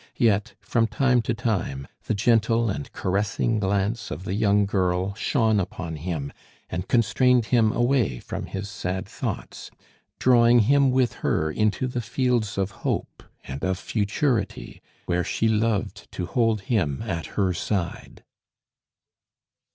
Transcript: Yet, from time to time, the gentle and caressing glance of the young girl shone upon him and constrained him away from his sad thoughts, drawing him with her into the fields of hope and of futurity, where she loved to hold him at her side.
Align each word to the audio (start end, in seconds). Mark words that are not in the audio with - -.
Yet, 0.17 0.55
from 0.61 0.87
time 0.87 1.21
to 1.21 1.35
time, 1.35 1.87
the 2.05 2.15
gentle 2.15 2.71
and 2.71 2.91
caressing 2.91 3.59
glance 3.59 4.09
of 4.09 4.23
the 4.23 4.33
young 4.33 4.65
girl 4.65 5.13
shone 5.13 5.59
upon 5.59 5.97
him 5.97 6.33
and 6.71 6.87
constrained 6.87 7.45
him 7.53 7.71
away 7.71 8.19
from 8.19 8.47
his 8.47 8.67
sad 8.67 9.07
thoughts, 9.07 9.69
drawing 10.17 10.61
him 10.61 10.89
with 10.89 11.13
her 11.21 11.51
into 11.51 11.85
the 11.85 12.01
fields 12.01 12.57
of 12.57 12.71
hope 12.81 13.21
and 13.43 13.63
of 13.63 13.77
futurity, 13.77 14.81
where 15.05 15.23
she 15.23 15.47
loved 15.47 16.11
to 16.13 16.25
hold 16.25 16.61
him 16.61 17.03
at 17.03 17.27
her 17.37 17.53
side. 17.53 18.23